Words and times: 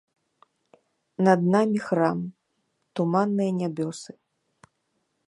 Над 1.27 1.39
намі 1.55 1.79
храм, 1.87 2.19
туманныя 3.01 3.51
нябёсы. 3.61 4.11